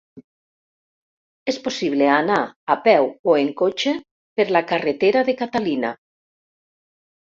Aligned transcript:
És 1.53 1.59
possible 1.67 2.07
anar 2.15 2.39
a 2.47 2.79
peu 2.89 3.11
o 3.31 3.37
en 3.45 3.55
cotxe 3.63 3.97
per 4.41 4.51
la 4.59 4.67
carretera 4.75 5.27
de 5.33 5.41
Catalina. 5.47 5.97